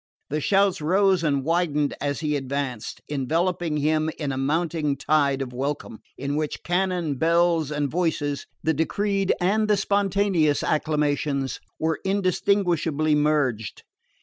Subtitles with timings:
[0.31, 5.53] The shouts rose and widened as he advanced, enveloping him in a mounting tide of
[5.53, 13.13] welcome, in which cannon, bells and voices the decreed and the spontaneous acclamations were indistinguishably
[13.13, 13.83] merged.